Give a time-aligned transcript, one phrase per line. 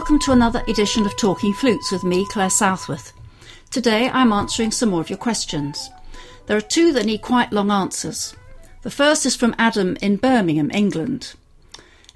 [0.00, 3.12] Welcome to another edition of Talking Flutes with me, Clare Southworth.
[3.70, 5.90] Today I'm answering some more of your questions.
[6.46, 8.34] There are two that need quite long answers.
[8.80, 11.34] The first is from Adam in Birmingham, England.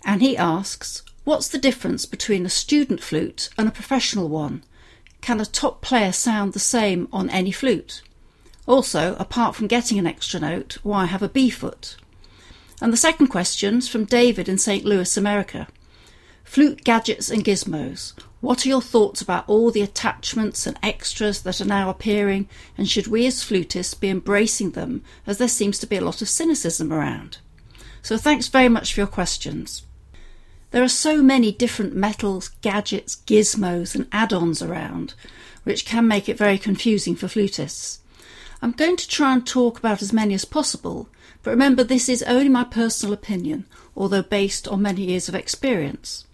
[0.02, 4.64] And he asks, What's the difference between a student flute and a professional one?
[5.20, 8.00] Can a top player sound the same on any flute?
[8.66, 11.96] Also, apart from getting an extra note, why have a B foot?
[12.80, 14.86] And the second question is from David in St.
[14.86, 15.68] Louis, America.
[16.44, 18.12] Flute gadgets and gizmos.
[18.40, 22.88] What are your thoughts about all the attachments and extras that are now appearing, and
[22.88, 26.28] should we as flutists be embracing them as there seems to be a lot of
[26.28, 27.38] cynicism around?
[28.02, 29.82] So thanks very much for your questions.
[30.70, 35.14] There are so many different metals, gadgets, gizmos, and add ons around,
[35.64, 37.98] which can make it very confusing for flutists.
[38.60, 41.08] I'm going to try and talk about as many as possible,
[41.42, 46.26] but remember this is only my personal opinion, although based on many years of experience.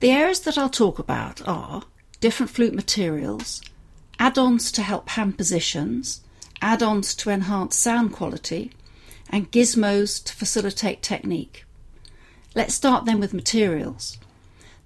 [0.00, 1.82] The areas that I'll talk about are
[2.20, 3.60] different flute materials,
[4.18, 6.22] add ons to help hand positions,
[6.62, 8.72] add ons to enhance sound quality,
[9.28, 11.66] and gizmos to facilitate technique.
[12.54, 14.16] Let's start then with materials.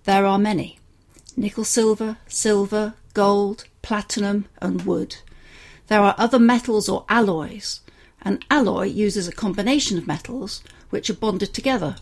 [0.03, 0.81] There are many
[1.37, 5.19] nickel silver, silver, gold, platinum, and wood.
[5.87, 7.83] There are other metals or alloys.
[8.23, 11.99] An alloy uses a combination of metals which are bonded together,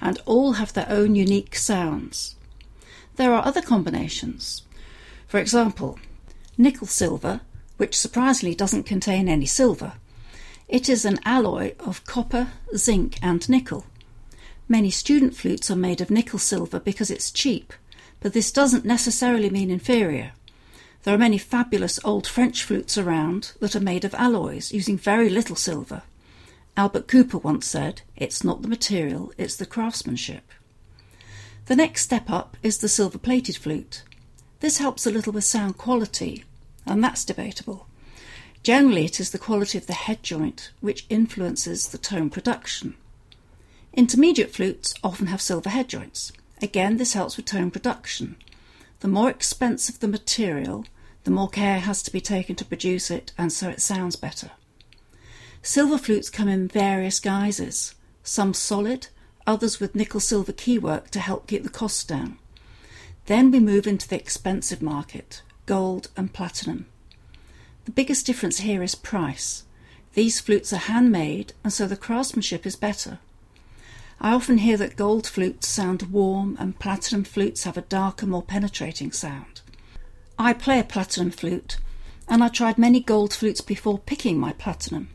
[0.00, 2.36] and all have their own unique sounds.
[3.16, 4.62] There are other combinations.
[5.26, 5.98] For example,
[6.56, 7.40] nickel silver,
[7.76, 9.94] which surprisingly doesn't contain any silver.
[10.68, 13.84] It is an alloy of copper, zinc, and nickel.
[14.68, 17.72] Many student flutes are made of nickel silver because it's cheap,
[18.20, 20.32] but this doesn't necessarily mean inferior.
[21.02, 25.28] There are many fabulous old French flutes around that are made of alloys using very
[25.28, 26.02] little silver.
[26.76, 30.52] Albert Cooper once said, It's not the material, it's the craftsmanship.
[31.72, 34.02] The next step up is the silver plated flute.
[34.60, 36.44] This helps a little with sound quality,
[36.84, 37.86] and that's debatable.
[38.62, 42.94] Generally, it is the quality of the head joint which influences the tone production.
[43.94, 46.30] Intermediate flutes often have silver head joints.
[46.60, 48.36] Again, this helps with tone production.
[49.00, 50.84] The more expensive the material,
[51.24, 54.50] the more care has to be taken to produce it, and so it sounds better.
[55.62, 59.06] Silver flutes come in various guises, some solid,
[59.46, 62.38] others with nickel silver keywork to help keep the costs down.
[63.26, 66.86] Then we move into the expensive market, gold and platinum.
[67.84, 69.64] The biggest difference here is price.
[70.14, 73.18] These flutes are handmade, and so the craftsmanship is better.
[74.20, 78.42] I often hear that gold flutes sound warm and platinum flutes have a darker, more
[78.42, 79.62] penetrating sound.
[80.38, 81.78] I play a platinum flute,
[82.28, 85.08] and I tried many gold flutes before picking my platinum.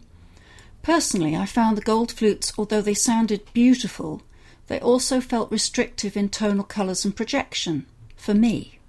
[0.88, 4.22] Personally, I found the gold flutes, although they sounded beautiful,
[4.68, 8.80] they also felt restrictive in tonal colours and projection, for me.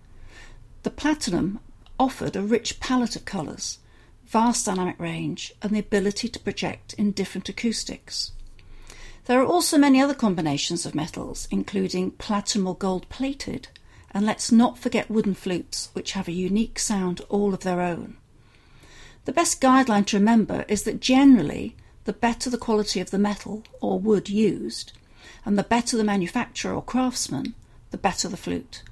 [0.84, 1.58] The platinum
[1.98, 3.80] offered a rich palette of colours,
[4.26, 8.30] vast dynamic range, and the ability to project in different acoustics.
[9.24, 13.66] There are also many other combinations of metals, including platinum or gold plated,
[14.12, 18.18] and let's not forget wooden flutes, which have a unique sound all of their own.
[19.24, 21.74] The best guideline to remember is that generally,
[22.08, 24.94] the better the quality of the metal or wood used,
[25.44, 27.54] and the better the manufacturer or craftsman,
[27.90, 28.82] the better the flute.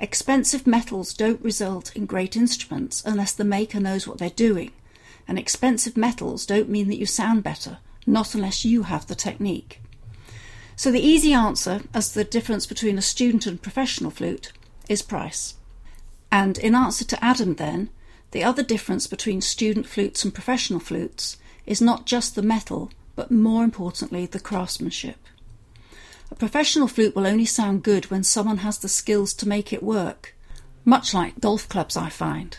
[0.00, 4.72] Expensive metals don't result in great instruments unless the maker knows what they're doing,
[5.28, 9.80] and expensive metals don't mean that you sound better not unless you have the technique.
[10.74, 14.50] So the easy answer as to the difference between a student and professional flute
[14.88, 15.54] is price.
[16.32, 17.90] And in answer to Adam, then,
[18.32, 21.36] the other difference between student flutes and professional flutes
[21.66, 25.18] is not just the metal, but more importantly, the craftsmanship.
[26.30, 29.82] A professional flute will only sound good when someone has the skills to make it
[29.82, 30.34] work,
[30.84, 32.58] much like golf clubs, I find.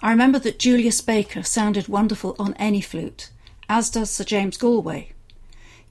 [0.00, 3.30] I remember that Julius Baker sounded wonderful on any flute,
[3.68, 5.12] as does Sir James Galway.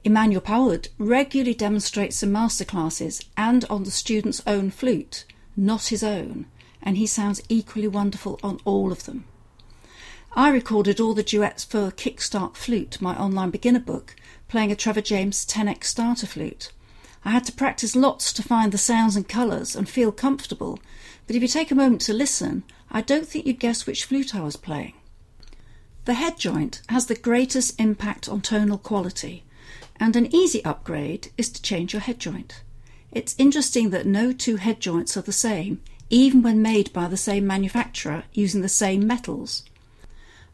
[0.04, 5.26] Emmanuel Pahud regularly demonstrates in masterclasses and on the student's own flute,
[5.58, 6.46] not his own,
[6.82, 9.26] and he sounds equally wonderful on all of them.
[10.38, 14.18] I recorded all the duets for Kickstart Flute, my online beginner book,
[14.50, 16.74] playing a Trevor James 10x starter flute.
[17.24, 20.78] I had to practice lots to find the sounds and colours and feel comfortable,
[21.26, 24.36] but if you take a moment to listen, I don't think you'd guess which flute
[24.36, 24.96] I was playing.
[26.04, 29.46] The head joint has the greatest impact on tonal quality,
[29.96, 32.62] and an easy upgrade is to change your head joint.
[33.10, 37.16] It's interesting that no two head joints are the same, even when made by the
[37.16, 39.64] same manufacturer using the same metals.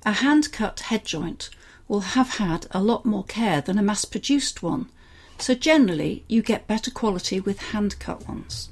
[0.03, 1.49] A hand cut head joint
[1.87, 4.89] will have had a lot more care than a mass produced one,
[5.37, 8.69] so generally you get better quality with hand cut ones.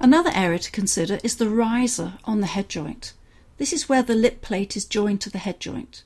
[0.00, 3.12] Another area to consider is the riser on the head joint.
[3.58, 6.02] This is where the lip plate is joined to the head joint.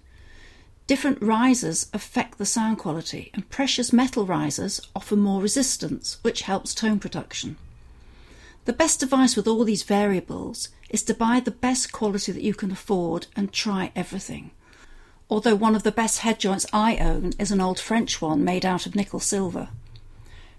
[0.87, 6.75] Different risers affect the sound quality, and precious metal risers offer more resistance, which helps
[6.75, 7.57] tone production.
[8.67, 12.53] The best advice with all these variables is to buy the best quality that you
[12.53, 14.51] can afford and try everything.
[15.31, 18.67] Although one of the best head joints I own is an old French one made
[18.67, 19.69] out of nickel silver.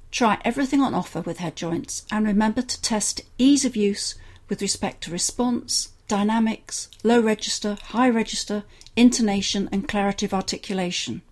[0.10, 4.16] Try everything on offer with head joints and remember to test ease of use
[4.48, 8.64] with respect to response, dynamics, low register, high register,
[8.96, 11.24] intonation, and clarity of articulation.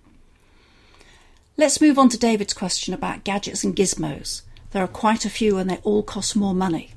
[1.56, 4.42] Let's move on to David's question about gadgets and gizmos.
[4.76, 6.92] There are quite a few and they all cost more money.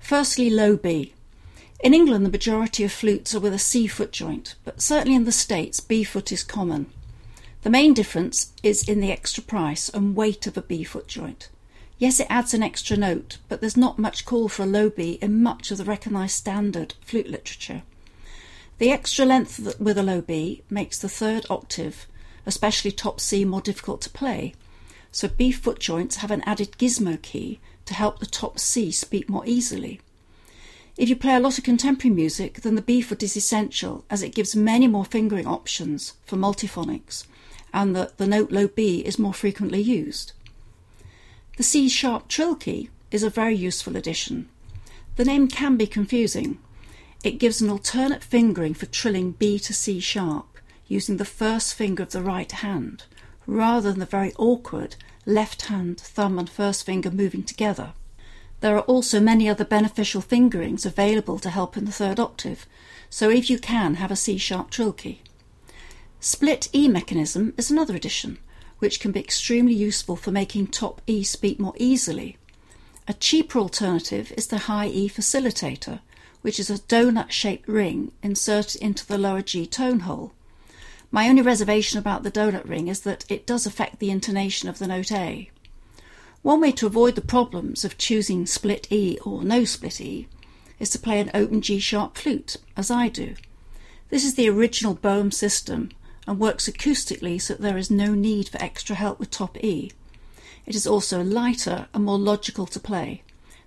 [0.00, 1.14] Firstly, low B.
[1.84, 5.24] In England, the majority of flutes are with a C foot joint, but certainly in
[5.24, 6.86] the States, B foot is common.
[7.62, 11.48] The main difference is in the extra price and weight of a B foot joint.
[12.00, 15.16] Yes, it adds an extra note, but there's not much call for a low B
[15.22, 17.82] in much of the recognised standard flute literature.
[18.78, 22.08] The extra length with a low B makes the third octave,
[22.46, 24.54] especially top C, more difficult to play,
[25.12, 29.28] so B foot joints have an added gizmo key to help the top C speak
[29.28, 30.00] more easily.
[30.96, 34.22] If you play a lot of contemporary music, then the B foot is essential as
[34.22, 37.26] it gives many more fingering options for multiphonics
[37.72, 40.32] and that the note low B is more frequently used.
[41.56, 44.48] The C sharp trill key is a very useful addition.
[45.16, 46.58] The name can be confusing.
[47.22, 50.58] It gives an alternate fingering for trilling B to C sharp
[50.88, 53.04] using the first finger of the right hand,
[53.50, 54.94] rather than the very awkward
[55.26, 57.92] left hand, thumb, and first finger moving together.
[58.60, 62.66] There are also many other beneficial fingerings available to help in the third octave,
[63.08, 65.22] so if you can, have a C sharp trill key.
[66.20, 68.38] Split E mechanism is another addition,
[68.78, 72.36] which can be extremely useful for making top E speak more easily.
[73.08, 76.00] A cheaper alternative is the high E facilitator,
[76.42, 80.32] which is a donut shaped ring inserted into the lower G tone hole.
[81.12, 84.78] My only reservation about the donut ring is that it does affect the intonation of
[84.78, 85.50] the note A.
[86.42, 90.28] One way to avoid the problems of choosing split E or no split E
[90.78, 93.34] is to play an open G sharp flute, as I do.
[94.08, 95.90] This is the original Boehm system
[96.26, 99.90] and works acoustically so that there is no need for extra help with top E.
[100.64, 103.22] It is also lighter and more logical to play.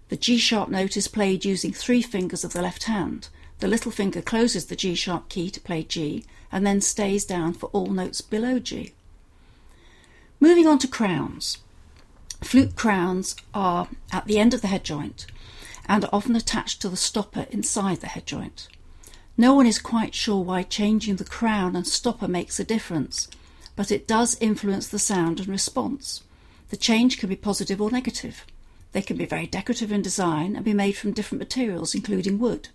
[0.09, 3.27] The G sharp note is played using three fingers of the left hand.
[3.59, 7.53] The little finger closes the G sharp key to play G and then stays down
[7.53, 8.93] for all notes below G.
[10.39, 11.59] Moving on to crowns.
[12.41, 15.25] Flute crowns are at the end of the head joint
[15.87, 18.67] and are often attached to the stopper inside the head joint.
[19.37, 23.27] No one is quite sure why changing the crown and stopper makes a difference,
[23.75, 26.23] but it does influence the sound and response.
[26.69, 28.45] The change can be positive or negative.
[28.91, 32.69] They can be very decorative in design and be made from different materials, including wood.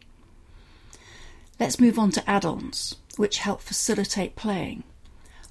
[1.60, 4.84] Let's move on to add ons, which help facilitate playing.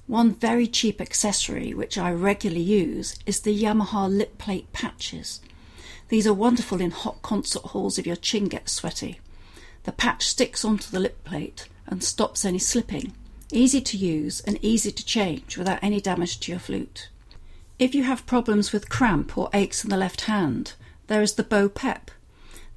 [0.06, 5.40] One very cheap accessory which I regularly use is the Yamaha lip plate patches.
[6.08, 9.20] These are wonderful in hot concert halls if your chin gets sweaty.
[9.84, 13.12] The patch sticks onto the lip plate and stops any slipping.
[13.52, 17.10] Easy to use and easy to change without any damage to your flute.
[17.78, 20.72] If you have problems with cramp or aches in the left hand,
[21.06, 22.10] there is the Bo-Pep.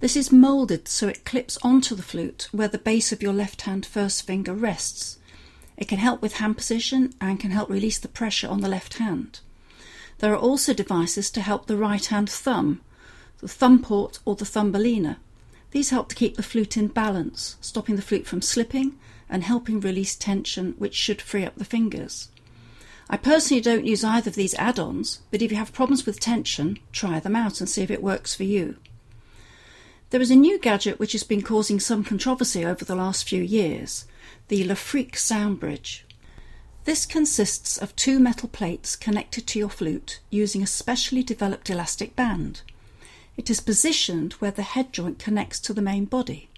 [0.02, 3.62] This is moulded so it clips onto the flute where the base of your left
[3.62, 5.20] hand first finger rests.
[5.78, 8.96] It can help with hand position and can help release the pressure on the left
[8.96, 9.42] hand.
[10.18, 12.82] There are also devices to help the right hand thumb,
[13.42, 15.20] the thumb port or the thumbelina.
[15.70, 18.98] These help to keep the flute in balance, stopping the flute from slipping
[19.30, 22.30] and helping release tension, which should free up the fingers.
[23.08, 26.20] I personally don't use either of these add ons, but if you have problems with
[26.20, 28.78] tension, try them out and see if it works for you.
[30.12, 33.42] There is a new gadget which has been causing some controversy over the last few
[33.42, 34.04] years
[34.50, 36.06] the Lefreque Sound Bridge.
[36.84, 42.14] This consists of two metal plates connected to your flute using a specially developed elastic
[42.14, 42.62] band.
[43.38, 46.50] It is positioned where the head joint connects to the main body.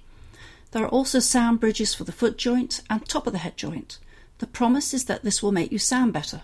[0.72, 4.00] There are also sound bridges for the foot joint and top of the head joint.
[4.39, 6.41] The promise is that this will make you sound better.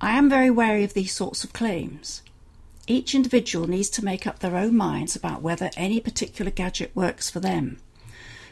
[0.00, 2.22] I am very wary of these sorts of claims.
[2.88, 7.30] Each individual needs to make up their own minds about whether any particular gadget works
[7.30, 7.78] for them.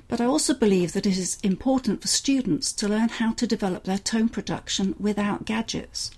[0.07, 3.83] But I also believe that it is important for students to learn how to develop
[3.85, 6.13] their tone production without gadgets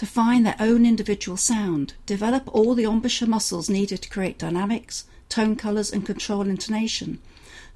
[0.00, 5.04] to find their own individual sound, develop all the embouchure muscles needed to create dynamics,
[5.28, 7.18] tone colours, and control intonation,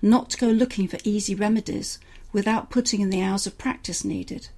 [0.00, 1.98] not to go looking for easy remedies
[2.32, 4.48] without putting in the hours of practice needed.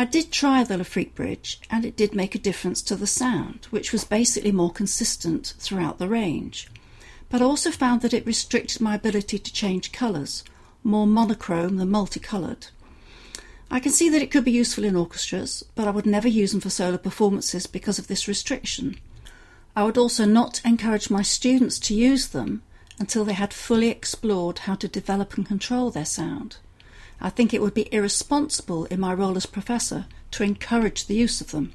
[0.00, 3.66] I did try the Lefreque bridge and it did make a difference to the sound,
[3.70, 6.68] which was basically more consistent throughout the range.
[7.28, 10.44] But I also found that it restricted my ability to change colours,
[10.84, 12.68] more monochrome than multicoloured.
[13.72, 16.52] I can see that it could be useful in orchestras, but I would never use
[16.52, 19.00] them for solo performances because of this restriction.
[19.74, 22.62] I would also not encourage my students to use them
[23.00, 26.58] until they had fully explored how to develop and control their sound.
[27.20, 31.40] I think it would be irresponsible in my role as professor to encourage the use
[31.40, 31.72] of them.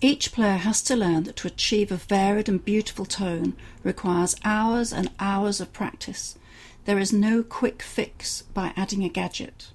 [0.00, 3.54] Each player has to learn that to achieve a varied and beautiful tone
[3.84, 6.38] requires hours and hours of practice.
[6.86, 9.68] There is no quick fix by adding a gadget.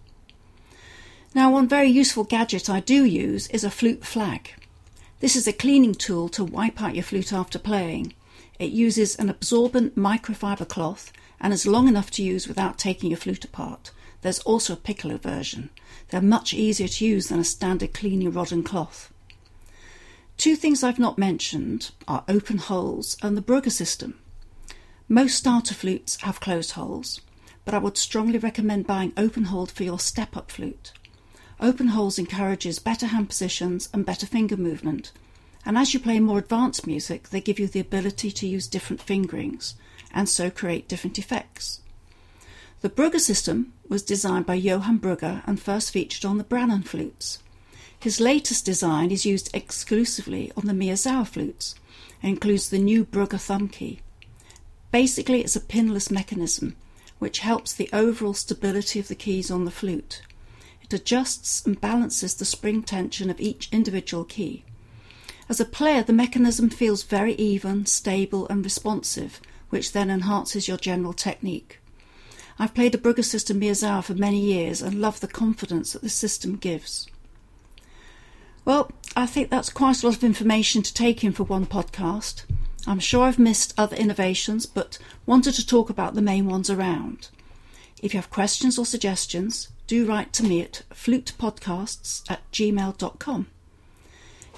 [1.35, 4.53] Now, one very useful gadget I do use is a flute flag.
[5.19, 8.13] This is a cleaning tool to wipe out your flute after playing.
[8.57, 13.17] It uses an absorbent microfiber cloth and is long enough to use without taking your
[13.17, 13.91] flute apart.
[14.25, 15.69] There's also a piccolo version.
[16.07, 19.13] They're much easier to use than a standard cleaning rod and cloth.
[20.35, 24.19] Two things I've not mentioned are open holes and the Brögger system.
[25.07, 27.21] Most starter flutes have closed holes,
[27.65, 30.91] but I would strongly recommend buying open holed for your step up flute.
[31.59, 35.11] Open holes encourages better hand positions and better finger movement,
[35.67, 39.03] and as you play more advanced music, they give you the ability to use different
[39.03, 39.75] fingerings
[40.11, 41.81] and so create different effects.
[42.81, 47.39] The Brögger system was designed by Johan Brögger and first featured on the Brannen flutes.
[47.99, 51.75] His latest design is used exclusively on the Miyazawa flutes
[52.21, 53.99] and includes the new Brögger thumb key.
[54.91, 56.75] Basically, it's a pinless mechanism
[57.19, 60.21] which helps the overall stability of the keys on the flute.
[60.83, 64.63] It adjusts and balances the spring tension of each individual key.
[65.47, 69.39] As a player, the mechanism feels very even, stable, and responsive,
[69.69, 71.79] which then enhances your general technique.
[72.57, 76.09] I've played a Brögger system Miyazawa for many years and love the confidence that the
[76.09, 77.07] system gives.
[78.63, 82.45] Well, I think that's quite a lot of information to take in for one podcast.
[82.87, 87.29] I'm sure I've missed other innovations, but wanted to talk about the main ones around.
[88.01, 93.47] If you have questions or suggestions, do write to me at flutepodcasts at gmail.com.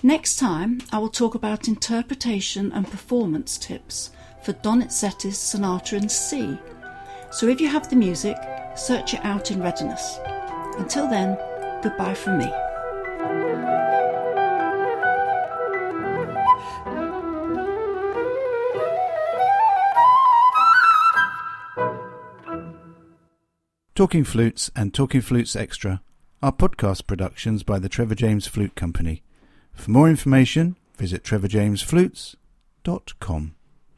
[0.03, 4.11] Next time, I will talk about interpretation and performance tips
[4.43, 6.57] for Donizetti's Sonata in C
[7.31, 8.37] so if you have the music,
[8.75, 10.19] search it out in readiness.
[10.77, 11.37] Until then,
[11.81, 12.51] goodbye from me.
[23.95, 26.01] Talking Flutes and Talking Flutes Extra
[26.43, 29.23] are podcast productions by the Trevor James Flute Company.
[29.73, 33.56] For more information, visit trevorjamesflutes.com.